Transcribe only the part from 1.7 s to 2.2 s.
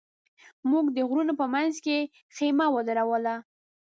کې